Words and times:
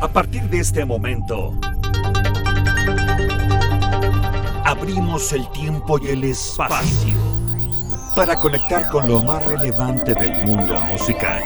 A 0.00 0.08
partir 0.08 0.42
de 0.50 0.60
este 0.60 0.84
momento, 0.84 1.54
abrimos 4.64 5.32
el 5.32 5.50
tiempo 5.52 5.98
y 5.98 6.08
el 6.08 6.24
espacio 6.24 7.16
para 8.14 8.36
conectar 8.36 8.90
con 8.90 9.08
lo 9.08 9.22
más 9.22 9.44
relevante 9.46 10.14
del 10.14 10.44
mundo 10.44 10.78
musical. 10.82 11.42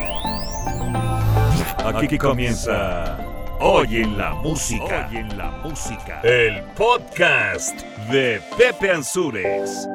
Aquí 1.84 2.18
comienza 2.18 3.18
Hoy 3.60 3.98
en 3.98 4.18
la 4.18 4.34
música. 4.34 5.08
Hoy 5.10 5.18
en 5.18 5.38
la 5.38 5.50
música. 5.62 6.20
El 6.22 6.62
podcast 6.76 7.80
de 8.10 8.40
Pepe 8.58 8.90
Ansures. 8.90 9.88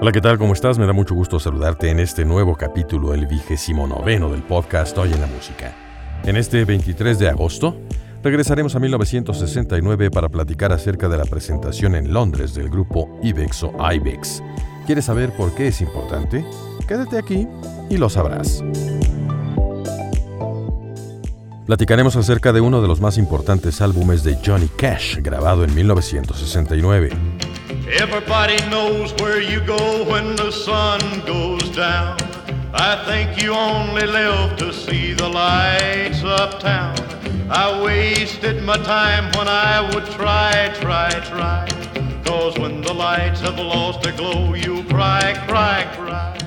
Hola, 0.00 0.10
¿qué 0.10 0.20
tal? 0.20 0.38
¿Cómo 0.38 0.54
estás? 0.54 0.76
Me 0.76 0.86
da 0.86 0.92
mucho 0.92 1.14
gusto 1.14 1.38
saludarte 1.38 1.90
en 1.90 2.00
este 2.00 2.24
nuevo 2.24 2.56
capítulo, 2.56 3.14
el 3.14 3.26
vigésimo 3.26 3.86
noveno 3.86 4.28
del 4.28 4.42
podcast 4.42 4.98
Hoy 4.98 5.12
en 5.12 5.20
la 5.20 5.28
música. 5.28 5.91
En 6.24 6.36
este 6.36 6.64
23 6.64 7.18
de 7.18 7.28
agosto, 7.28 7.76
regresaremos 8.22 8.76
a 8.76 8.78
1969 8.78 10.10
para 10.12 10.28
platicar 10.28 10.72
acerca 10.72 11.08
de 11.08 11.16
la 11.18 11.24
presentación 11.24 11.96
en 11.96 12.12
Londres 12.12 12.54
del 12.54 12.70
grupo 12.70 13.18
Ibex 13.24 13.64
o 13.64 13.74
Ibex. 13.92 14.40
¿Quieres 14.86 15.06
saber 15.06 15.32
por 15.36 15.52
qué 15.54 15.68
es 15.68 15.80
importante? 15.80 16.44
Quédate 16.86 17.18
aquí 17.18 17.48
y 17.90 17.96
lo 17.96 18.08
sabrás. 18.08 18.62
Platicaremos 21.66 22.14
acerca 22.14 22.52
de 22.52 22.60
uno 22.60 22.80
de 22.80 22.88
los 22.88 23.00
más 23.00 23.18
importantes 23.18 23.80
álbumes 23.80 24.22
de 24.22 24.38
Johnny 24.44 24.68
Cash, 24.68 25.18
grabado 25.22 25.64
en 25.64 25.74
1969. 25.74 27.10
Everybody 28.00 28.58
knows 28.68 29.12
where 29.20 29.42
you 29.42 29.60
go 29.66 30.04
when 30.08 30.36
the 30.36 30.52
sun 30.52 31.00
goes 31.26 31.74
down. 31.74 32.31
I 32.74 33.04
think 33.04 33.42
you 33.42 33.52
only 33.52 34.06
live 34.06 34.56
to 34.56 34.72
see 34.72 35.12
the 35.12 35.28
lights 35.28 36.24
uptown. 36.24 36.94
I 37.50 37.82
wasted 37.82 38.62
my 38.62 38.78
time 38.78 39.30
when 39.36 39.46
I 39.46 39.90
would 39.92 40.06
try, 40.06 40.72
try, 40.80 41.10
try. 41.20 41.68
Cause 42.24 42.58
when 42.58 42.80
the 42.80 42.94
lights 42.94 43.40
have 43.42 43.58
lost 43.58 44.02
their 44.02 44.16
glow, 44.16 44.54
you 44.54 44.84
cry, 44.84 45.34
cry, 45.46 45.86
cry. 45.96 46.38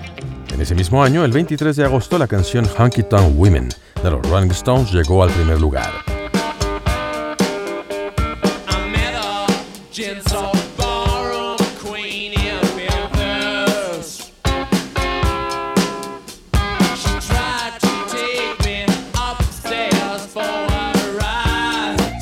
En 0.52 0.62
ese 0.62 0.74
mismo 0.74 1.04
año, 1.04 1.24
el 1.24 1.32
23 1.32 1.76
de 1.76 1.84
agosto, 1.84 2.18
la 2.18 2.28
canción 2.28 2.66
Honky 2.78 3.04
Tonk 3.04 3.38
Women 3.38 3.70
de 4.02 4.12
los 4.12 4.28
Rolling 4.28 4.52
Stones 4.52 4.92
llegó 4.92 5.22
al 5.22 5.30
primer 5.30 5.62
lugar. 5.62 6.15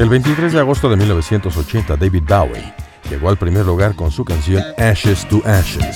El 0.03 0.09
23 0.09 0.51
de 0.51 0.59
agosto 0.59 0.89
de 0.89 0.97
1980, 0.97 1.95
David 1.95 2.23
Bowie 2.27 2.73
llegó 3.09 3.29
al 3.29 3.37
primer 3.37 3.65
lugar 3.65 3.95
con 3.95 4.11
su 4.11 4.25
canción 4.25 4.61
Ashes 4.77 5.25
to 5.29 5.41
Ashes. 5.45 5.95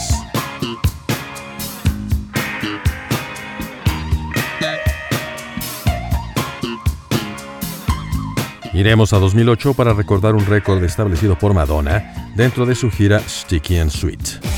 Iremos 8.72 9.12
a 9.12 9.18
2008 9.20 9.74
para 9.74 9.92
recordar 9.92 10.36
un 10.36 10.46
récord 10.46 10.82
establecido 10.86 11.38
por 11.38 11.54
Madonna 11.54 12.32
dentro 12.38 12.66
de 12.66 12.76
su 12.76 12.90
gira 12.90 13.20
Sticky 13.20 13.80
and 13.80 13.92
Sweet. 13.92 14.57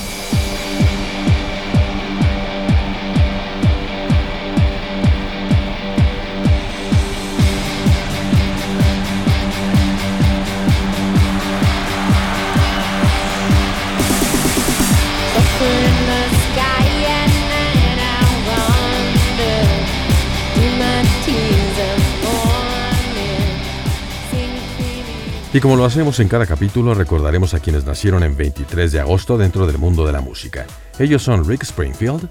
Y 25.52 25.60
como 25.62 25.76
lo 25.76 25.84
hacemos 25.84 26.20
en 26.20 26.28
cada 26.28 26.46
capítulo, 26.46 26.94
recordaremos 26.94 27.56
a 27.56 27.60
quienes 27.60 27.84
nacieron 27.84 28.24
en 28.24 28.38
23 28.38 28.92
de 28.92 29.00
agosto 29.00 29.36
dentro 29.36 29.66
del 29.66 29.80
mundo 29.80 30.06
de 30.06 30.12
la 30.12 30.22
música. 30.22 30.68
Ellos 31.00 31.24
son 31.24 31.48
Rick 31.48 31.64
Springfield, 31.64 32.30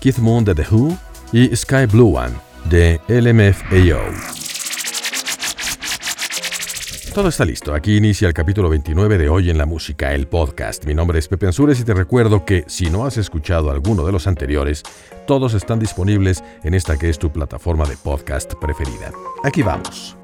Keith 0.00 0.18
Moon 0.18 0.44
de 0.44 0.54
The 0.54 0.66
Who 0.70 0.96
y 1.32 1.54
Sky 1.56 1.86
Blue 1.90 2.16
One 2.16 2.34
de 2.66 3.00
LMFAO. 3.08 4.00
Todo 7.12 7.28
está 7.28 7.44
listo. 7.44 7.74
Aquí 7.74 7.96
inicia 7.96 8.28
el 8.28 8.34
capítulo 8.34 8.68
29 8.68 9.18
de 9.18 9.28
Hoy 9.28 9.50
en 9.50 9.58
la 9.58 9.66
Música, 9.66 10.14
el 10.14 10.28
podcast. 10.28 10.84
Mi 10.86 10.94
nombre 10.94 11.18
es 11.18 11.26
Pepe 11.26 11.46
Ansures 11.46 11.80
y 11.80 11.84
te 11.84 11.92
recuerdo 11.92 12.44
que 12.44 12.62
si 12.68 12.88
no 12.88 13.04
has 13.04 13.16
escuchado 13.16 13.72
alguno 13.72 14.06
de 14.06 14.12
los 14.12 14.28
anteriores, 14.28 14.84
todos 15.26 15.54
están 15.54 15.80
disponibles 15.80 16.44
en 16.62 16.74
esta 16.74 16.96
que 16.96 17.10
es 17.10 17.18
tu 17.18 17.32
plataforma 17.32 17.84
de 17.86 17.96
podcast 17.96 18.54
preferida. 18.60 19.10
Aquí 19.42 19.62
vamos. 19.64 20.19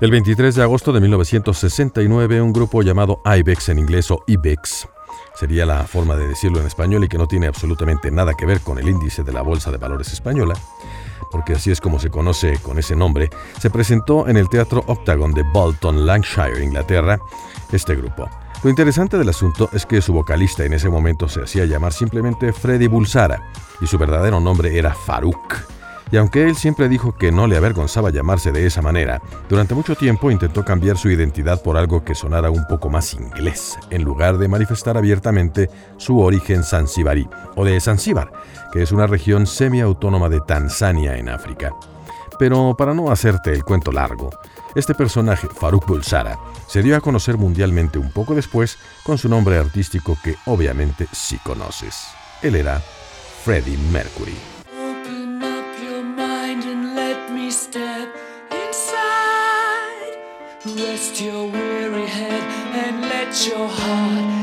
El 0.00 0.10
23 0.10 0.54
de 0.54 0.62
agosto 0.62 0.94
de 0.94 1.00
1969, 1.02 2.40
un 2.40 2.54
grupo 2.54 2.80
llamado 2.80 3.20
IBEX 3.22 3.68
en 3.68 3.78
inglés 3.78 4.10
o 4.10 4.24
IBEX, 4.26 4.88
sería 5.34 5.66
la 5.66 5.84
forma 5.84 6.16
de 6.16 6.26
decirlo 6.26 6.58
en 6.58 6.66
español 6.66 7.04
y 7.04 7.08
que 7.08 7.18
no 7.18 7.26
tiene 7.26 7.48
absolutamente 7.48 8.10
nada 8.10 8.32
que 8.32 8.46
ver 8.46 8.60
con 8.60 8.78
el 8.78 8.88
índice 8.88 9.22
de 9.22 9.32
la 9.34 9.42
Bolsa 9.42 9.70
de 9.70 9.76
Valores 9.76 10.10
española, 10.10 10.54
porque 11.30 11.52
así 11.52 11.70
es 11.70 11.82
como 11.82 11.98
se 11.98 12.08
conoce 12.08 12.58
con 12.62 12.78
ese 12.78 12.96
nombre, 12.96 13.28
se 13.58 13.68
presentó 13.68 14.26
en 14.26 14.38
el 14.38 14.48
Teatro 14.48 14.82
Octagon 14.86 15.34
de 15.34 15.42
Bolton, 15.42 16.06
Lancashire, 16.06 16.64
Inglaterra, 16.64 17.20
este 17.70 17.94
grupo. 17.94 18.26
Lo 18.64 18.70
interesante 18.70 19.18
del 19.18 19.28
asunto 19.28 19.68
es 19.74 19.84
que 19.84 20.00
su 20.00 20.14
vocalista 20.14 20.64
en 20.64 20.72
ese 20.72 20.88
momento 20.88 21.28
se 21.28 21.42
hacía 21.42 21.66
llamar 21.66 21.92
simplemente 21.92 22.54
Freddy 22.54 22.86
Bulsara 22.86 23.50
y 23.82 23.86
su 23.86 23.98
verdadero 23.98 24.40
nombre 24.40 24.78
era 24.78 24.94
Farouk. 24.94 25.79
Y 26.12 26.16
aunque 26.16 26.44
él 26.44 26.56
siempre 26.56 26.88
dijo 26.88 27.16
que 27.16 27.30
no 27.30 27.46
le 27.46 27.56
avergonzaba 27.56 28.10
llamarse 28.10 28.50
de 28.50 28.66
esa 28.66 28.82
manera, 28.82 29.22
durante 29.48 29.74
mucho 29.74 29.94
tiempo 29.94 30.30
intentó 30.30 30.64
cambiar 30.64 30.98
su 30.98 31.08
identidad 31.08 31.62
por 31.62 31.76
algo 31.76 32.04
que 32.04 32.16
sonara 32.16 32.50
un 32.50 32.66
poco 32.66 32.90
más 32.90 33.14
inglés, 33.14 33.78
en 33.90 34.02
lugar 34.02 34.38
de 34.38 34.48
manifestar 34.48 34.96
abiertamente 34.96 35.70
su 35.98 36.18
origen 36.18 36.64
zanzibarí, 36.64 37.28
o 37.54 37.64
de 37.64 37.80
Zanzíbar, 37.80 38.32
que 38.72 38.82
es 38.82 38.90
una 38.90 39.06
región 39.06 39.46
semiautónoma 39.46 40.28
de 40.28 40.40
Tanzania 40.40 41.16
en 41.16 41.28
África. 41.28 41.72
Pero 42.38 42.74
para 42.76 42.94
no 42.94 43.10
hacerte 43.10 43.52
el 43.52 43.64
cuento 43.64 43.92
largo, 43.92 44.30
este 44.74 44.94
personaje, 44.94 45.46
Farouk 45.48 45.86
Bulsara, 45.86 46.38
se 46.66 46.82
dio 46.82 46.96
a 46.96 47.00
conocer 47.00 47.36
mundialmente 47.36 47.98
un 47.98 48.10
poco 48.10 48.34
después 48.34 48.78
con 49.04 49.18
su 49.18 49.28
nombre 49.28 49.58
artístico 49.58 50.16
que 50.24 50.36
obviamente 50.46 51.06
sí 51.12 51.38
conoces. 51.44 52.06
Él 52.42 52.56
era 52.56 52.80
Freddie 53.44 53.78
Mercury. 53.92 54.49
Your 61.20 61.46
weary 61.48 62.06
head 62.06 62.42
and 62.74 63.02
let 63.02 63.46
your 63.46 63.68
heart 63.68 64.39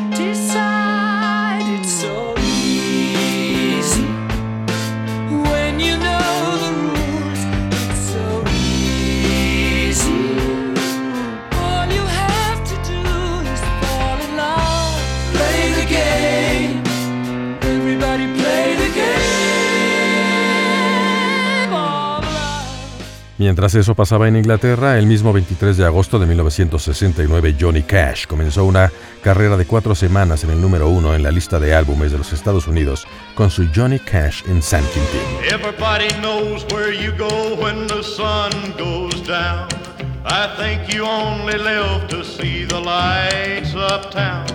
Mientras 23.47 23.75
eso 23.75 23.95
pasaba 23.95 24.27
en 24.27 24.35
Inglaterra, 24.35 24.99
el 24.99 25.05
mismo 25.07 25.31
23 25.31 25.77
de 25.77 25.85
agosto 25.85 26.19
de 26.19 26.25
1969, 26.25 27.55
Johnny 27.57 27.81
Cash 27.81 28.25
comenzó 28.27 28.65
una 28.65 28.91
carrera 29.23 29.55
de 29.55 29.65
cuatro 29.65 29.95
semanas 29.95 30.43
en 30.43 30.49
el 30.49 30.59
número 30.59 30.89
uno 30.89 31.15
en 31.15 31.23
la 31.23 31.31
lista 31.31 31.57
de 31.57 31.73
álbumes 31.73 32.11
de 32.11 32.17
los 32.17 32.33
Estados 32.33 32.67
Unidos 32.67 33.07
con 33.35 33.49
su 33.49 33.65
Johnny 33.73 33.99
Cash 33.99 34.43
in 34.49 34.61
San 34.61 34.83
Quintín. 34.87 35.21
Everybody 35.49 36.09
knows 36.19 36.65
where 36.73 36.91
you 36.91 37.13
go 37.17 37.55
when 37.55 37.87
the 37.87 38.03
sun 38.03 38.51
goes 38.77 39.25
down. 39.25 39.69
I 40.25 40.49
think 40.57 40.93
you 40.93 41.05
only 41.05 41.57
live 41.57 42.05
to 42.09 42.25
see 42.25 42.65
the 42.65 42.81
lights 42.81 43.73
uptown. 43.73 44.45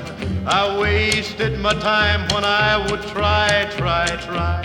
I 0.44 0.78
wasted 0.78 1.58
my 1.58 1.72
time 1.80 2.28
when 2.34 2.44
I 2.44 2.76
would 2.90 3.00
try, 3.04 3.70
try, 3.74 4.04
try. 4.20 4.62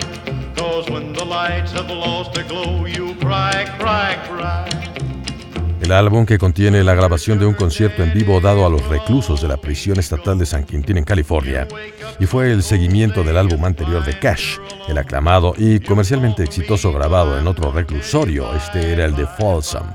El 5.82 5.94
álbum 5.94 6.26
que 6.26 6.38
contiene 6.38 6.84
la 6.84 6.96
grabación 6.96 7.40
de 7.40 7.46
un 7.46 7.54
concierto 7.54 8.04
en 8.04 8.14
vivo 8.14 8.42
dado 8.42 8.66
a 8.66 8.70
los 8.70 8.86
reclusos 8.90 9.42
de 9.42 9.48
la 9.48 9.56
prisión 9.56 9.98
estatal 9.98 10.38
de 10.38 10.46
San 10.46 10.66
Quintín 10.66 10.98
en 10.98 11.06
California, 11.06 11.66
y 12.20 12.26
fue 12.26 12.52
el 12.52 12.62
seguimiento 12.62 13.24
del 13.24 13.38
álbum 13.38 13.64
anterior 13.64 14.04
de 14.04 14.20
Cash, 14.20 14.58
el 14.90 14.98
aclamado 14.98 15.54
y 15.58 15.80
comercialmente 15.80 16.44
exitoso 16.44 16.92
grabado 16.92 17.40
en 17.40 17.48
otro 17.48 17.72
reclusorio, 17.72 18.54
este 18.54 18.92
era 18.92 19.06
el 19.06 19.16
de 19.16 19.26
Folsom. 19.26 19.88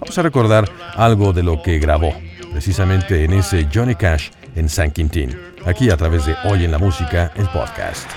Vamos 0.00 0.16
a 0.16 0.22
recordar 0.22 0.70
algo 0.94 1.34
de 1.34 1.42
lo 1.42 1.60
que 1.60 1.78
grabó, 1.78 2.14
precisamente 2.52 3.24
en 3.24 3.34
ese 3.34 3.68
Johnny 3.72 3.94
Cash 3.94 4.30
en 4.54 4.70
San 4.70 4.90
Quintín, 4.90 5.38
aquí 5.66 5.90
a 5.90 5.98
través 5.98 6.24
de 6.24 6.34
Hoy 6.44 6.64
en 6.64 6.70
la 6.70 6.78
Música, 6.78 7.30
el 7.36 7.46
podcast. 7.48 8.08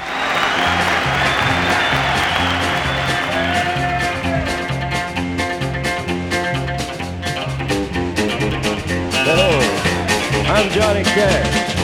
I'm 10.60 10.70
Johnny 10.72 11.04
Cash. 11.04 11.76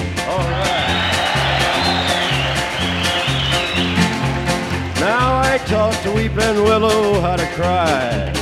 Now 5.00 5.40
I 5.40 5.58
taught 5.60 5.98
the 6.04 6.12
weeping 6.12 6.62
willow 6.62 7.22
how 7.22 7.38
to 7.38 7.48
cry. 7.54 8.34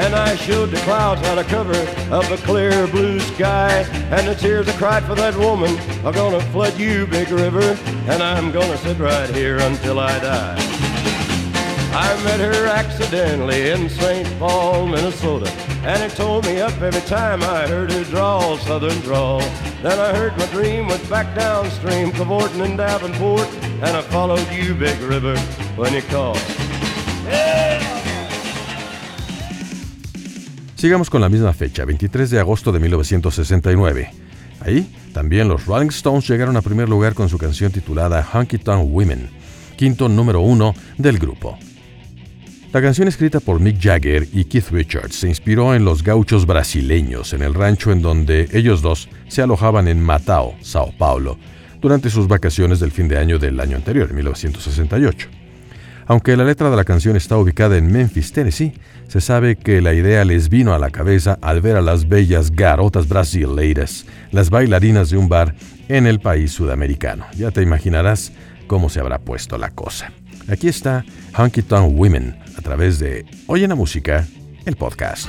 And 0.00 0.14
I 0.14 0.36
showed 0.36 0.70
the 0.70 0.78
clouds 0.78 1.20
how 1.20 1.34
to 1.34 1.44
cover 1.44 1.74
up 2.10 2.30
a 2.30 2.38
clear 2.38 2.86
blue 2.86 3.20
sky. 3.20 3.82
And 4.10 4.26
the 4.26 4.34
tears 4.34 4.66
I 4.70 4.72
cried 4.78 5.04
for 5.04 5.14
that 5.16 5.36
woman 5.36 5.78
are 6.02 6.14
gonna 6.14 6.40
flood 6.44 6.78
you, 6.78 7.06
big 7.06 7.28
river. 7.28 7.76
And 8.08 8.22
I'm 8.22 8.50
gonna 8.50 8.78
sit 8.78 8.98
right 8.98 9.28
here 9.28 9.58
until 9.58 10.00
I 10.00 10.18
die. 10.20 10.56
I 11.92 12.24
met 12.24 12.40
her 12.40 12.68
accidentally 12.68 13.68
in 13.68 13.90
St. 13.90 14.38
Paul, 14.38 14.86
Minnesota. 14.86 15.52
And 15.88 16.02
it 16.02 16.14
tore 16.16 16.42
me 16.42 16.60
up 16.60 16.82
every 16.82 17.00
time 17.08 17.42
I 17.42 17.66
heard 17.66 17.90
her 17.90 18.04
drawl, 18.04 18.58
southern 18.58 19.00
drawl. 19.00 19.40
Then 19.82 19.98
I 19.98 20.12
heard 20.12 20.36
my 20.36 20.44
dream 20.52 20.86
was 20.86 21.00
back 21.08 21.34
downstream, 21.34 22.12
cavorting 22.12 22.62
in 22.62 22.76
Davenport. 22.76 23.48
And 23.80 23.96
I 23.96 24.02
followed 24.02 24.46
you, 24.52 24.74
big 24.74 25.00
river, 25.00 25.34
when 25.78 25.94
you 25.94 26.02
called. 26.10 26.36
Sigamos 30.76 31.08
con 31.08 31.22
la 31.22 31.30
misma 31.30 31.54
fecha, 31.54 31.86
23 31.86 32.28
de 32.32 32.38
agosto 32.38 32.70
de 32.70 32.80
1969. 32.80 34.10
Ahí, 34.60 34.94
también 35.14 35.48
los 35.48 35.64
Rolling 35.64 35.88
Stones 35.88 36.28
llegaron 36.28 36.58
a 36.58 36.60
primer 36.60 36.90
lugar 36.90 37.14
con 37.14 37.30
su 37.30 37.38
canción 37.38 37.72
titulada 37.72 38.22
Honky 38.30 38.58
Tonk 38.58 38.86
Women, 38.92 39.30
quinto 39.78 40.10
número 40.10 40.42
uno 40.42 40.74
del 40.98 41.18
grupo. 41.18 41.58
La 42.70 42.82
canción 42.82 43.08
escrita 43.08 43.40
por 43.40 43.60
Mick 43.60 43.80
Jagger 43.80 44.28
y 44.30 44.44
Keith 44.44 44.68
Richards 44.70 45.14
se 45.14 45.26
inspiró 45.26 45.74
en 45.74 45.86
los 45.86 46.02
gauchos 46.02 46.44
brasileños 46.44 47.32
en 47.32 47.40
el 47.40 47.54
rancho 47.54 47.92
en 47.92 48.02
donde 48.02 48.46
ellos 48.52 48.82
dos 48.82 49.08
se 49.26 49.40
alojaban 49.40 49.88
en 49.88 50.02
Matao, 50.02 50.54
Sao 50.60 50.92
Paulo, 50.98 51.38
durante 51.80 52.10
sus 52.10 52.28
vacaciones 52.28 52.78
del 52.78 52.90
fin 52.90 53.08
de 53.08 53.16
año 53.16 53.38
del 53.38 53.58
año 53.58 53.76
anterior, 53.76 54.12
1968. 54.12 55.28
Aunque 56.08 56.36
la 56.36 56.44
letra 56.44 56.68
de 56.68 56.76
la 56.76 56.84
canción 56.84 57.16
está 57.16 57.38
ubicada 57.38 57.78
en 57.78 57.90
Memphis, 57.90 58.32
Tennessee, 58.32 58.74
se 59.08 59.22
sabe 59.22 59.56
que 59.56 59.80
la 59.80 59.94
idea 59.94 60.26
les 60.26 60.50
vino 60.50 60.74
a 60.74 60.78
la 60.78 60.90
cabeza 60.90 61.38
al 61.40 61.62
ver 61.62 61.76
a 61.76 61.82
las 61.82 62.06
bellas 62.06 62.50
garotas 62.50 63.08
brasileiras, 63.08 64.04
las 64.30 64.50
bailarinas 64.50 65.08
de 65.08 65.16
un 65.16 65.30
bar 65.30 65.54
en 65.88 66.06
el 66.06 66.20
país 66.20 66.52
sudamericano. 66.52 67.24
Ya 67.34 67.50
te 67.50 67.62
imaginarás 67.62 68.30
cómo 68.66 68.90
se 68.90 69.00
habrá 69.00 69.18
puesto 69.18 69.56
la 69.56 69.70
cosa. 69.70 70.12
Aquí 70.48 70.68
está 70.68 71.04
Honky 71.36 71.62
Tonk 71.62 71.98
Women 71.98 72.38
a 72.56 72.62
través 72.62 72.98
de 72.98 73.26
Oye 73.46 73.68
la 73.68 73.74
Música, 73.74 74.26
el 74.64 74.76
podcast. 74.76 75.28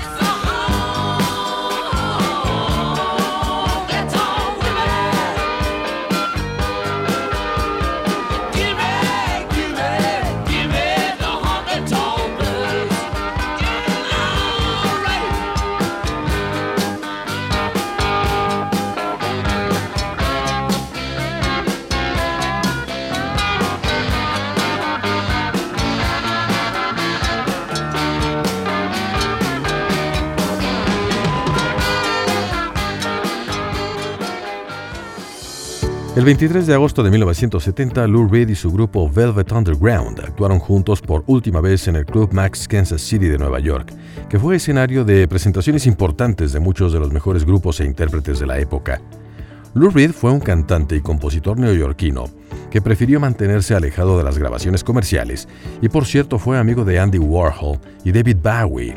El 36.20 36.26
23 36.26 36.68
de 36.68 36.74
agosto 36.74 37.02
de 37.02 37.12
1970, 37.12 38.06
Lou 38.08 38.28
Reed 38.28 38.50
y 38.50 38.56
su 38.56 38.74
grupo 38.74 39.10
Velvet 39.10 39.54
Underground 39.54 40.20
actuaron 40.20 40.60
juntos 40.60 41.00
por 41.02 41.24
última 41.28 41.62
vez 41.62 41.88
en 41.88 41.96
el 41.96 42.06
Club 42.06 42.34
Max 42.34 42.68
Kansas 42.68 43.00
City 43.00 43.28
de 43.28 43.38
Nueva 43.38 43.62
York, 43.62 43.94
que 44.28 44.38
fue 44.38 44.58
escenario 44.58 45.06
de 45.06 45.30
presentaciones 45.30 45.88
importantes 45.88 46.52
de 46.52 46.60
muchos 46.60 46.92
de 46.92 47.00
los 47.00 47.14
mejores 47.14 47.46
grupos 47.46 47.80
e 47.80 47.86
intérpretes 47.86 48.38
de 48.38 48.48
la 48.48 48.60
época. 48.60 49.00
Lou 49.74 49.92
Reed 49.92 50.12
fue 50.12 50.32
un 50.32 50.42
cantante 50.42 50.98
y 50.98 51.00
compositor 51.00 51.58
neoyorquino 51.58 52.26
que 52.70 52.82
prefirió 52.82 53.22
mantenerse 53.22 53.74
alejado 53.74 54.18
de 54.18 54.26
las 54.26 54.38
grabaciones 54.38 54.84
comerciales 54.84 55.48
y 55.82 55.88
por 55.88 56.06
cierto 56.06 56.38
fue 56.38 56.58
amigo 56.58 56.84
de 56.84 57.00
Andy 57.00 57.20
Warhol 57.20 57.80
y 58.04 58.12
David 58.12 58.40
Bowie. 58.44 58.94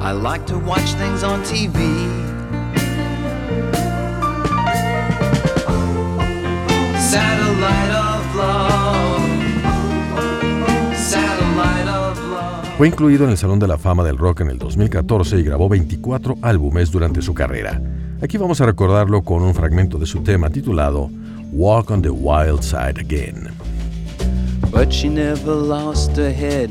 I 0.00 0.12
like 0.12 0.46
to 0.46 0.58
watch 0.58 0.94
things 0.94 1.24
on 1.24 1.42
TV. 1.42 1.74
Satellite 6.96 7.90
of 7.90 8.34
love. 8.36 9.20
Satellite 10.94 11.88
of 11.88 12.18
love. 12.30 12.76
Fue 12.78 12.86
incluido 12.86 13.24
en 13.24 13.30
el 13.30 13.36
Salón 13.36 13.58
de 13.58 13.66
la 13.66 13.76
Fama 13.76 14.04
del 14.04 14.18
Rock 14.18 14.42
en 14.42 14.50
el 14.50 14.58
2014 14.58 15.40
y 15.40 15.42
grabó 15.42 15.68
24 15.68 16.36
álbumes 16.42 16.92
durante 16.92 17.20
su 17.20 17.34
carrera. 17.34 17.82
Aquí 18.22 18.38
vamos 18.38 18.60
a 18.60 18.66
recordarlo 18.66 19.22
con 19.22 19.42
un 19.42 19.52
fragmento 19.52 19.98
de 19.98 20.06
su 20.06 20.22
tema 20.22 20.48
titulado 20.48 21.10
Walk 21.52 21.90
on 21.90 22.02
the 22.02 22.10
Wild 22.10 22.62
Side 22.62 23.00
Again. 23.00 23.48
But 24.70 24.92
she 24.92 25.08
never 25.08 25.54
lost 25.54 26.16
her 26.16 26.32
head. 26.32 26.70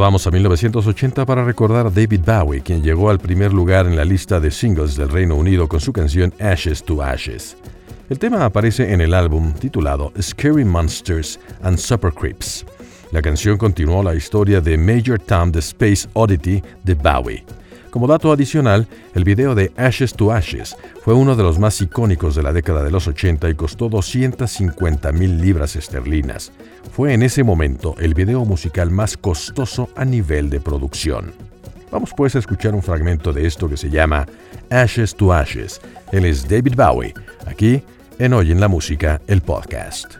vamos 0.00 0.26
a 0.26 0.30
1980 0.30 1.26
para 1.26 1.44
recordar 1.44 1.86
a 1.86 1.90
David 1.90 2.22
Bowie, 2.24 2.62
quien 2.62 2.82
llegó 2.82 3.10
al 3.10 3.18
primer 3.18 3.52
lugar 3.52 3.86
en 3.86 3.96
la 3.96 4.04
lista 4.04 4.40
de 4.40 4.50
singles 4.50 4.96
del 4.96 5.10
Reino 5.10 5.36
Unido 5.36 5.68
con 5.68 5.78
su 5.78 5.92
canción 5.92 6.32
Ashes 6.40 6.82
to 6.82 7.02
Ashes. 7.02 7.56
El 8.08 8.18
tema 8.18 8.44
aparece 8.46 8.92
en 8.92 9.02
el 9.02 9.12
álbum 9.12 9.52
titulado 9.52 10.10
Scary 10.20 10.64
Monsters 10.64 11.38
and 11.62 11.78
Super 11.78 12.12
Creeps. 12.12 12.64
La 13.12 13.20
canción 13.20 13.58
continuó 13.58 14.02
la 14.02 14.14
historia 14.14 14.60
de 14.62 14.78
Major 14.78 15.18
Tom 15.20 15.52
the 15.52 15.58
Space 15.58 16.08
Oddity 16.14 16.62
de 16.82 16.94
Bowie. 16.94 17.44
Como 17.90 18.06
dato 18.06 18.30
adicional, 18.30 18.86
el 19.14 19.24
video 19.24 19.54
de 19.54 19.72
Ashes 19.76 20.14
to 20.14 20.32
Ashes 20.32 20.76
fue 21.02 21.14
uno 21.14 21.34
de 21.34 21.42
los 21.42 21.58
más 21.58 21.80
icónicos 21.80 22.36
de 22.36 22.42
la 22.42 22.52
década 22.52 22.84
de 22.84 22.90
los 22.90 23.08
80 23.08 23.50
y 23.50 23.54
costó 23.54 23.88
250 23.88 25.10
mil 25.12 25.40
libras 25.40 25.74
esterlinas. 25.74 26.52
Fue 26.92 27.12
en 27.12 27.22
ese 27.22 27.42
momento 27.42 27.96
el 27.98 28.14
video 28.14 28.44
musical 28.44 28.90
más 28.90 29.16
costoso 29.16 29.88
a 29.96 30.04
nivel 30.04 30.50
de 30.50 30.60
producción. 30.60 31.32
Vamos 31.90 32.10
pues 32.16 32.36
a 32.36 32.38
escuchar 32.38 32.74
un 32.74 32.82
fragmento 32.82 33.32
de 33.32 33.46
esto 33.46 33.68
que 33.68 33.76
se 33.76 33.90
llama 33.90 34.26
Ashes 34.70 35.14
to 35.16 35.32
Ashes. 35.32 35.80
Él 36.12 36.24
es 36.24 36.48
David 36.48 36.74
Bowie, 36.76 37.14
aquí 37.46 37.82
en 38.20 38.32
Hoy 38.34 38.52
en 38.52 38.60
la 38.60 38.68
Música, 38.68 39.20
el 39.26 39.40
podcast. 39.40 40.14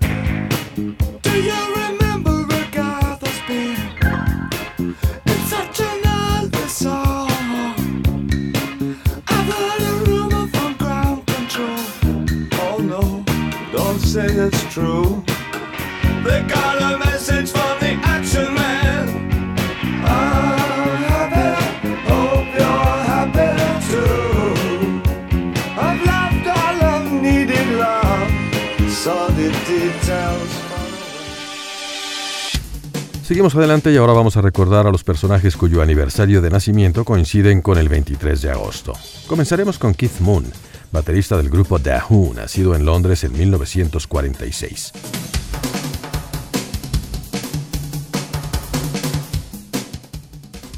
Seguimos 33.40 33.56
adelante 33.56 33.90
y 33.90 33.96
ahora 33.96 34.12
vamos 34.12 34.36
a 34.36 34.42
recordar 34.42 34.86
a 34.86 34.90
los 34.90 35.02
personajes 35.02 35.56
cuyo 35.56 35.80
aniversario 35.80 36.42
de 36.42 36.50
nacimiento 36.50 37.06
coinciden 37.06 37.62
con 37.62 37.78
el 37.78 37.88
23 37.88 38.42
de 38.42 38.50
agosto. 38.50 38.92
Comenzaremos 39.28 39.78
con 39.78 39.94
Keith 39.94 40.20
Moon, 40.20 40.44
baterista 40.92 41.38
del 41.38 41.48
grupo 41.48 41.78
Who, 42.10 42.34
nacido 42.34 42.74
en 42.74 42.84
Londres 42.84 43.24
en 43.24 43.32
1946. 43.32 44.92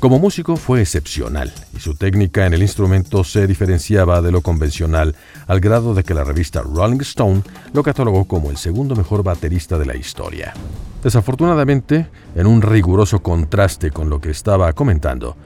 Como 0.02 0.18
músico 0.18 0.56
fue 0.56 0.80
excepcional 0.80 1.52
y 1.76 1.78
su 1.78 1.94
técnica 1.94 2.44
en 2.44 2.54
el 2.54 2.62
instrumento 2.62 3.22
se 3.22 3.46
diferenciaba 3.46 4.20
de 4.20 4.32
lo 4.32 4.40
convencional 4.40 5.14
al 5.46 5.60
grado 5.60 5.94
de 5.94 6.02
que 6.02 6.12
la 6.12 6.24
revista 6.24 6.60
Rolling 6.60 7.02
Stone 7.02 7.42
lo 7.72 7.84
catalogó 7.84 8.24
como 8.24 8.50
el 8.50 8.56
segundo 8.56 8.96
mejor 8.96 9.22
baterista 9.22 9.78
de 9.78 9.86
la 9.86 9.94
historia. 9.94 10.54
Desafortunadamente, 11.04 12.08
en 12.34 12.48
un 12.48 12.62
riguroso 12.62 13.22
contraste 13.22 13.92
con 13.92 14.10
lo 14.10 14.20
que 14.20 14.30
estaba 14.30 14.72
comentando, 14.72 15.36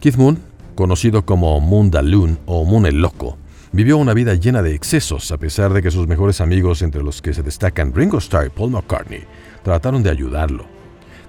Keith 0.00 0.16
Moon, 0.16 0.38
conocido 0.74 1.26
como 1.26 1.60
Moon 1.60 1.90
Daloon 1.90 2.38
o 2.46 2.64
Moon 2.64 2.86
el 2.86 3.02
Loco, 3.02 3.36
vivió 3.72 3.98
una 3.98 4.14
vida 4.14 4.32
llena 4.32 4.62
de 4.62 4.74
excesos 4.74 5.30
a 5.30 5.36
pesar 5.36 5.74
de 5.74 5.82
que 5.82 5.90
sus 5.90 6.08
mejores 6.08 6.40
amigos, 6.40 6.80
entre 6.80 7.02
los 7.02 7.20
que 7.20 7.34
se 7.34 7.42
destacan 7.42 7.92
Ringo 7.94 8.16
Starr 8.16 8.46
y 8.46 8.48
Paul 8.48 8.70
McCartney, 8.70 9.24
trataron 9.62 10.02
de 10.02 10.08
ayudarlo. 10.08 10.75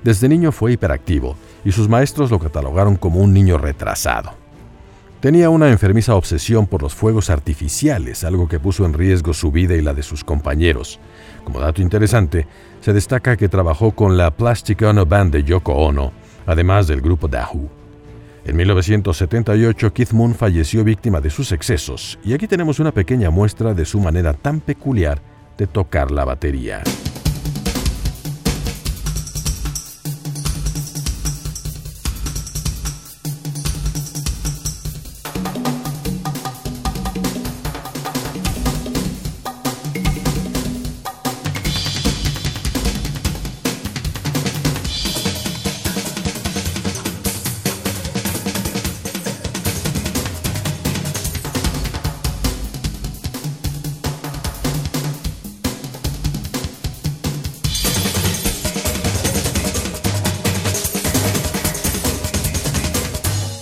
Desde 0.03 0.29
niño 0.29 0.51
fue 0.51 0.73
hiperactivo 0.73 1.35
y 1.65 1.71
sus 1.71 1.89
maestros 1.89 2.31
lo 2.31 2.39
catalogaron 2.39 2.95
como 2.95 3.19
un 3.19 3.33
niño 3.33 3.57
retrasado. 3.57 4.31
Tenía 5.19 5.49
una 5.49 5.69
enfermiza 5.69 6.15
obsesión 6.15 6.67
por 6.67 6.83
los 6.83 6.93
fuegos 6.93 7.31
artificiales, 7.31 8.23
algo 8.23 8.47
que 8.47 8.59
puso 8.59 8.85
en 8.85 8.93
riesgo 8.93 9.33
su 9.33 9.51
vida 9.51 9.75
y 9.75 9.81
la 9.81 9.95
de 9.95 10.03
sus 10.03 10.23
compañeros. 10.23 10.99
Como 11.43 11.59
dato 11.59 11.81
interesante, 11.81 12.45
se 12.81 12.93
destaca 12.93 13.35
que 13.35 13.49
trabajó 13.49 13.91
con 13.91 14.15
la 14.15 14.29
Plastic 14.29 14.83
Ono 14.83 15.07
Band 15.07 15.33
de 15.33 15.43
Yoko 15.43 15.73
Ono, 15.73 16.13
además 16.45 16.87
del 16.87 17.01
grupo 17.01 17.27
Dahoo. 17.27 17.67
En 18.45 18.55
1978, 18.55 19.91
Keith 19.91 20.13
Moon 20.13 20.35
falleció 20.35 20.83
víctima 20.83 21.19
de 21.19 21.31
sus 21.31 21.51
excesos, 21.51 22.19
y 22.23 22.33
aquí 22.33 22.47
tenemos 22.47 22.79
una 22.79 22.91
pequeña 22.91 23.31
muestra 23.31 23.73
de 23.73 23.85
su 23.85 23.99
manera 23.99 24.33
tan 24.33 24.61
peculiar 24.61 25.19
de 25.57 25.65
tocar 25.65 26.11
la 26.11 26.25
batería. 26.25 26.83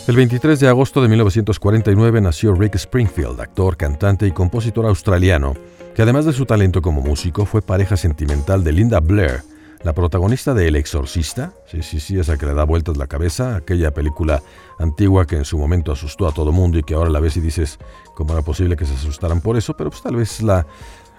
El 0.08 0.16
23 0.18 0.60
de 0.60 0.68
agosto 0.68 1.02
de 1.02 1.08
1949 1.08 2.22
nació 2.22 2.54
Rick 2.54 2.76
Springfield, 2.76 3.42
actor, 3.42 3.76
cantante 3.76 4.28
y 4.28 4.32
compositor 4.32 4.86
australiano, 4.86 5.56
que 5.96 6.04
además 6.04 6.26
de 6.26 6.34
su 6.34 6.46
talento 6.46 6.84
como 6.84 7.02
músico 7.02 7.48
fue 7.48 7.64
pareja 7.64 7.98
sentimental 7.98 8.64
de 8.64 8.72
Linda 8.72 9.00
Blair, 9.00 9.42
la 9.82 9.94
protagonista 9.94 10.54
de 10.54 10.68
El 10.68 10.76
Exorcista, 10.76 11.54
sí, 11.66 11.82
sí, 11.82 12.00
sí, 12.00 12.20
esa 12.20 12.38
que 12.38 12.46
le 12.46 12.54
da 12.54 12.66
vueltas 12.66 12.98
la 12.98 13.08
cabeza, 13.08 13.56
aquella 13.56 13.96
película 13.96 14.44
antigua 14.78 15.26
que 15.26 15.38
en 15.38 15.46
su 15.46 15.58
momento 15.58 15.92
asustó 15.92 16.28
a 16.28 16.32
todo 16.32 16.52
mundo 16.52 16.78
y 16.78 16.84
que 16.84 16.94
ahora 16.94 17.10
la 17.10 17.20
ves 17.20 17.38
y 17.38 17.42
dices 17.42 17.80
cómo 18.14 18.34
era 18.34 18.44
posible 18.44 18.76
que 18.76 18.86
se 18.86 18.94
asustaran 18.94 19.42
por 19.42 19.58
eso, 19.58 19.76
pero 19.76 19.90
pues 19.90 20.04
tal 20.04 20.18
vez 20.18 20.40
la 20.44 20.68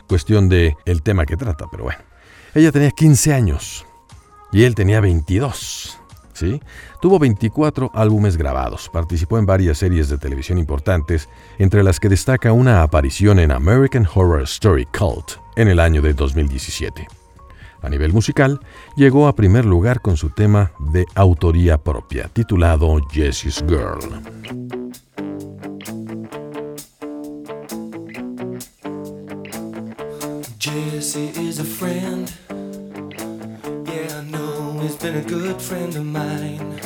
cuestión 0.06 0.48
de 0.48 0.76
tema 1.02 1.26
que 1.26 1.36
trata, 1.36 1.66
pero 1.68 1.82
bueno. 1.82 1.98
Ella 2.54 2.70
tenía 2.70 2.92
15 2.92 3.34
años 3.34 3.84
y 4.52 4.62
él 4.62 4.76
tenía 4.76 5.00
22. 5.00 5.98
Tuvo 7.00 7.18
24 7.18 7.90
álbumes 7.94 8.36
grabados, 8.36 8.88
participó 8.92 9.38
en 9.38 9.46
varias 9.46 9.78
series 9.78 10.08
de 10.08 10.18
televisión 10.18 10.58
importantes, 10.58 11.28
entre 11.58 11.82
las 11.82 12.00
que 12.00 12.08
destaca 12.08 12.52
una 12.52 12.82
aparición 12.82 13.38
en 13.38 13.52
American 13.52 14.06
Horror 14.12 14.42
Story 14.42 14.86
Cult 14.86 15.32
en 15.56 15.68
el 15.68 15.80
año 15.80 16.02
de 16.02 16.14
2017. 16.14 17.06
A 17.82 17.88
nivel 17.88 18.12
musical, 18.12 18.60
llegó 18.96 19.28
a 19.28 19.36
primer 19.36 19.64
lugar 19.64 20.00
con 20.00 20.16
su 20.16 20.30
tema 20.30 20.72
de 20.92 21.04
autoría 21.14 21.78
propia, 21.78 22.28
titulado 22.32 22.98
Jessie's 23.10 23.62
Girl. 23.68 24.00
Jesse 30.58 31.36
is 31.38 31.60
a 31.60 31.64
friend. 31.64 32.45
He's 34.86 34.94
been 34.94 35.16
a 35.16 35.28
good 35.28 35.60
friend 35.60 35.96
of 35.96 36.06
mine. 36.06 36.78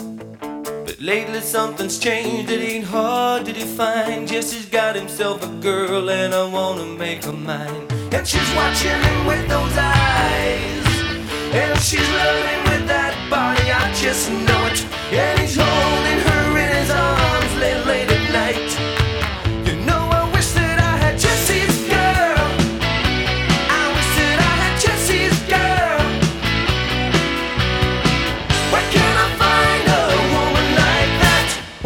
But 0.87 0.99
lately 1.02 1.42
something's 1.42 1.99
changed, 1.99 2.50
it 2.50 2.62
ain't 2.62 2.87
hard 2.87 3.45
to 3.45 3.52
define. 3.52 4.26
Jesse's 4.26 4.64
got 4.64 4.97
himself 4.97 5.45
a 5.45 5.49
girl, 5.61 6.09
and 6.09 6.33
I 6.33 6.49
wanna 6.49 6.87
make 6.87 7.25
her 7.25 7.33
mine. 7.35 7.87
And 8.11 8.26
she's 8.26 8.50
watching 8.57 8.99
him 9.07 9.26
with 9.26 9.47
those 9.50 9.76
eyes. 9.76 10.87
And 11.52 11.78
she's 11.78 12.11
loving 12.23 12.62
with 12.71 12.88
that 12.88 13.14
body, 13.28 13.71
I 13.71 13.92
just 13.92 14.30
know 14.30 14.64
it. 14.73 14.83
And 15.12 15.38
he's 15.38 15.57
holding 15.57 16.21
her 16.25 16.29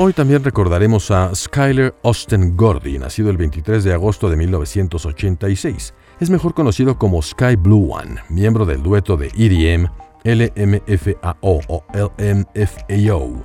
Hoy 0.07 0.13
también 0.13 0.45
recordaremos 0.45 1.11
a 1.11 1.35
Skyler 1.35 1.95
Austin 2.03 2.59
Gordy, 2.59 2.99
nacido 2.99 3.31
el 3.31 3.39
23 3.39 3.83
de 3.85 3.95
agosto 3.95 4.29
de 4.29 4.37
1986. 4.37 5.95
Es 6.21 6.29
mejor 6.29 6.53
conocido 6.53 6.99
como 6.99 7.23
Sky 7.23 7.57
Blue 7.57 7.91
One, 7.91 8.17
miembro 8.29 8.67
del 8.67 8.83
dueto 8.83 9.17
de 9.17 9.29
EDM 9.29 9.89
LMFAO 10.25 11.61
o 11.69 11.85
LMFAO, 11.95 13.45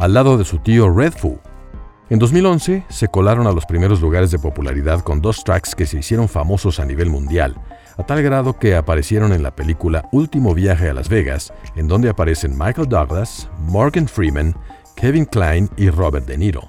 al 0.00 0.12
lado 0.12 0.36
de 0.36 0.44
su 0.44 0.58
tío 0.58 0.90
Redfoo. 0.90 1.38
En 2.08 2.18
2011 2.18 2.86
se 2.88 3.06
colaron 3.06 3.46
a 3.46 3.52
los 3.52 3.64
primeros 3.64 4.00
lugares 4.00 4.32
de 4.32 4.40
popularidad 4.40 5.02
con 5.02 5.20
dos 5.20 5.44
tracks 5.44 5.76
que 5.76 5.86
se 5.86 6.00
hicieron 6.00 6.28
famosos 6.28 6.80
a 6.80 6.84
nivel 6.86 7.08
mundial, 7.08 7.54
a 7.96 8.02
tal 8.02 8.20
grado 8.24 8.58
que 8.58 8.74
aparecieron 8.74 9.32
en 9.32 9.44
la 9.44 9.54
película 9.54 10.08
Último 10.10 10.54
viaje 10.54 10.90
a 10.90 10.94
Las 10.94 11.08
Vegas, 11.08 11.52
en 11.76 11.86
donde 11.86 12.08
aparecen 12.08 12.58
Michael 12.58 12.88
Douglas, 12.88 13.48
Morgan 13.60 14.08
Freeman, 14.08 14.56
Kevin 15.00 15.24
Klein 15.24 15.70
y 15.78 15.88
Robert 15.88 16.26
De 16.26 16.36
Niro. 16.36 16.68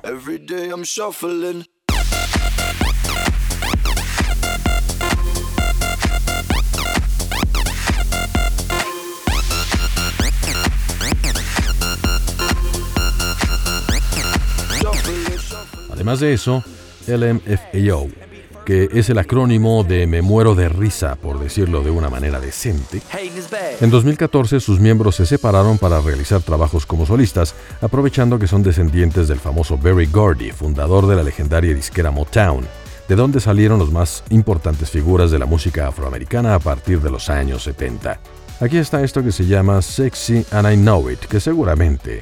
Además 15.89 16.21
de 16.21 16.33
eso, 16.33 16.63
LMFAO, 17.07 18.07
que 18.65 18.89
es 18.93 19.09
el 19.09 19.17
acrónimo 19.17 19.83
de 19.83 20.07
Me 20.07 20.21
muero 20.21 20.55
de 20.55 20.69
risa, 20.69 21.15
por 21.15 21.39
decirlo 21.39 21.81
de 21.81 21.91
una 21.91 22.09
manera 22.09 22.39
decente, 22.39 23.01
en 23.79 23.89
2014 23.89 24.59
sus 24.59 24.79
miembros 24.79 25.15
se 25.15 25.25
separaron 25.25 25.77
para 25.77 26.01
realizar 26.01 26.41
trabajos 26.41 26.85
como 26.85 27.05
solistas, 27.05 27.55
aprovechando 27.81 28.39
que 28.39 28.47
son 28.47 28.63
descendientes 28.63 29.27
del 29.27 29.39
famoso 29.39 29.77
Berry 29.77 30.05
Gordy, 30.05 30.51
fundador 30.51 31.07
de 31.07 31.15
la 31.15 31.23
legendaria 31.23 31.73
disquera 31.73 32.11
Motown, 32.11 32.65
de 33.07 33.15
donde 33.15 33.39
salieron 33.39 33.79
las 33.79 33.89
más 33.89 34.23
importantes 34.29 34.89
figuras 34.89 35.31
de 35.31 35.39
la 35.39 35.45
música 35.45 35.87
afroamericana 35.87 36.55
a 36.55 36.59
partir 36.59 37.01
de 37.01 37.11
los 37.11 37.29
años 37.29 37.63
70. 37.63 38.19
Aquí 38.59 38.77
está 38.77 39.03
esto 39.03 39.23
que 39.23 39.31
se 39.31 39.45
llama 39.45 39.81
Sexy 39.81 40.45
and 40.51 40.71
I 40.71 40.77
Know 40.77 41.09
It, 41.09 41.19
que 41.21 41.39
seguramente 41.39 42.21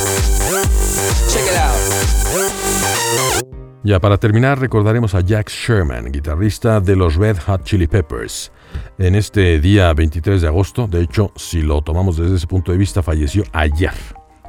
Ya 3.83 3.99
para 3.99 4.17
terminar, 4.17 4.59
recordaremos 4.59 5.15
a 5.15 5.21
Jack 5.21 5.49
Sherman, 5.49 6.11
guitarrista 6.11 6.79
de 6.79 6.95
los 6.95 7.15
Red 7.15 7.37
Hot 7.47 7.63
Chili 7.63 7.87
Peppers. 7.87 8.51
En 8.99 9.15
este 9.15 9.59
día 9.59 9.91
23 9.93 10.41
de 10.41 10.47
agosto, 10.47 10.87
de 10.87 11.01
hecho, 11.01 11.31
si 11.35 11.61
lo 11.61 11.81
tomamos 11.81 12.17
desde 12.17 12.35
ese 12.35 12.45
punto 12.45 12.71
de 12.71 12.77
vista, 12.77 13.01
falleció 13.01 13.43
ayer. 13.53 13.93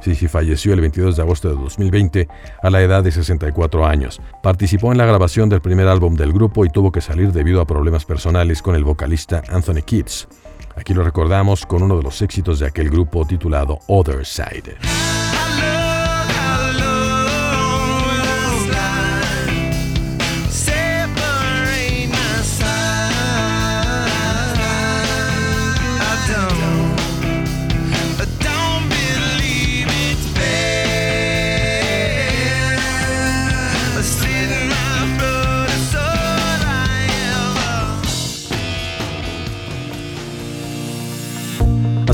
Sí, 0.01 0.13
sí, 0.15 0.27
falleció 0.27 0.73
el 0.73 0.81
22 0.81 1.15
de 1.15 1.21
agosto 1.23 1.49
de 1.49 1.55
2020 1.55 2.27
a 2.61 2.69
la 2.69 2.81
edad 2.81 3.03
de 3.03 3.11
64 3.11 3.85
años. 3.87 4.21
Participó 4.43 4.91
en 4.91 4.97
la 4.99 5.05
grabación 5.05 5.49
del 5.49 5.61
primer 5.61 5.87
álbum 5.87 6.15
del 6.15 6.31
grupo 6.31 6.65
y 6.65 6.69
tuvo 6.69 6.91
que 6.91 7.01
salir 7.01 7.31
debido 7.31 7.59
a 7.59 7.65
problemas 7.65 8.05
personales 8.05 8.61
con 8.61 8.75
el 8.75 8.83
vocalista 8.83 9.41
Anthony 9.49 9.81
Kids. 9.83 10.27
Aquí 10.75 10.93
lo 10.93 11.03
recordamos 11.03 11.65
con 11.65 11.81
uno 11.81 11.97
de 11.97 12.03
los 12.03 12.21
éxitos 12.21 12.59
de 12.59 12.67
aquel 12.67 12.89
grupo 12.89 13.25
titulado 13.25 13.79
Other 13.87 14.25
Side. 14.25 14.75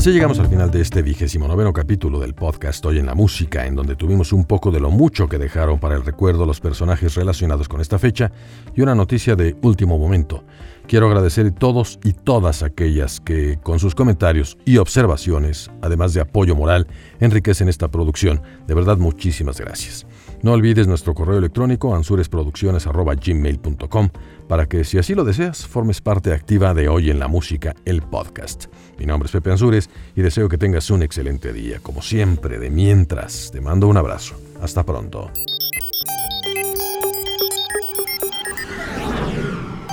Así 0.00 0.12
llegamos 0.12 0.38
al 0.38 0.48
final 0.48 0.70
de 0.70 0.80
este 0.80 1.02
vigésimo 1.02 1.46
noveno 1.46 1.74
capítulo 1.74 2.20
del 2.20 2.32
podcast 2.32 2.82
Hoy 2.86 2.98
en 2.98 3.04
la 3.04 3.14
Música, 3.14 3.66
en 3.66 3.74
donde 3.74 3.96
tuvimos 3.96 4.32
un 4.32 4.46
poco 4.46 4.70
de 4.70 4.80
lo 4.80 4.90
mucho 4.90 5.28
que 5.28 5.36
dejaron 5.36 5.78
para 5.78 5.94
el 5.94 6.06
recuerdo 6.06 6.46
los 6.46 6.58
personajes 6.58 7.16
relacionados 7.16 7.68
con 7.68 7.82
esta 7.82 7.98
fecha 7.98 8.32
y 8.74 8.80
una 8.80 8.94
noticia 8.94 9.36
de 9.36 9.58
último 9.60 9.98
momento. 9.98 10.42
Quiero 10.88 11.06
agradecer 11.06 11.44
a 11.44 11.50
todos 11.50 11.98
y 12.02 12.14
todas 12.14 12.62
aquellas 12.62 13.20
que, 13.20 13.58
con 13.62 13.78
sus 13.78 13.94
comentarios 13.94 14.56
y 14.64 14.78
observaciones, 14.78 15.70
además 15.82 16.14
de 16.14 16.22
apoyo 16.22 16.56
moral, 16.56 16.86
enriquecen 17.20 17.68
esta 17.68 17.88
producción. 17.88 18.40
De 18.66 18.72
verdad, 18.72 18.96
muchísimas 18.96 19.60
gracias. 19.60 20.06
No 20.42 20.52
olvides 20.52 20.88
nuestro 20.88 21.12
correo 21.12 21.36
electrónico 21.36 21.94
ansuresproducciones.gmail.com 21.94 24.08
para 24.48 24.64
que, 24.66 24.84
si 24.84 24.96
así 24.96 25.14
lo 25.14 25.24
deseas, 25.24 25.66
formes 25.66 26.00
parte 26.00 26.32
activa 26.32 26.72
de 26.72 26.88
Hoy 26.88 27.10
en 27.10 27.18
la 27.18 27.28
Música, 27.28 27.74
el 27.84 28.00
podcast. 28.00 28.64
Mi 28.98 29.04
nombre 29.04 29.26
es 29.26 29.32
Pepe 29.32 29.50
Ansures 29.50 29.90
y 30.16 30.22
deseo 30.22 30.48
que 30.48 30.56
tengas 30.56 30.88
un 30.90 31.02
excelente 31.02 31.52
día. 31.52 31.80
Como 31.80 32.00
siempre, 32.00 32.58
de 32.58 32.70
mientras, 32.70 33.50
te 33.52 33.60
mando 33.60 33.86
un 33.86 33.98
abrazo. 33.98 34.34
Hasta 34.62 34.82
pronto. 34.82 35.30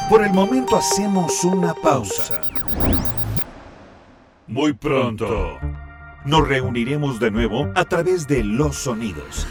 Por 0.09 0.23
el 0.23 0.31
momento 0.31 0.77
hacemos 0.77 1.43
una 1.43 1.73
pausa. 1.73 2.39
Muy 4.47 4.71
pronto 4.71 5.57
nos 6.27 6.45
reuniremos 6.45 7.21
de 7.21 7.31
nuevo 7.31 7.71
a 7.73 7.85
través 7.85 8.27
de 8.27 8.43
los 8.43 8.75
sonidos 8.75 9.47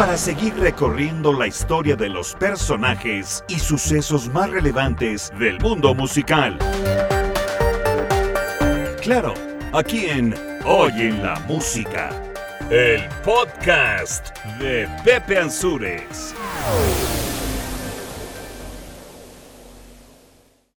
para 0.00 0.16
seguir 0.16 0.54
recorriendo 0.58 1.30
la 1.30 1.46
historia 1.46 1.94
de 1.94 2.08
los 2.08 2.34
personajes 2.34 3.44
y 3.48 3.58
sucesos 3.58 4.30
más 4.32 4.48
relevantes 4.48 5.30
del 5.38 5.60
mundo 5.60 5.94
musical. 5.94 6.56
Claro, 9.02 9.34
aquí 9.74 10.06
en 10.06 10.34
Hoy 10.64 10.92
en 10.96 11.22
la 11.22 11.38
Música, 11.40 12.08
el 12.70 13.06
podcast 13.22 14.34
de 14.58 14.88
Pepe 15.04 15.36
Ansures. 15.36 16.34